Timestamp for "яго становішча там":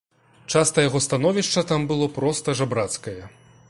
0.87-1.87